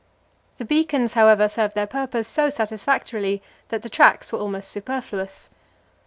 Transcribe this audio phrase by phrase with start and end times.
[0.57, 5.51] The beacons, however, served their purpose so satisfactorily that the tracks were almost superfluous.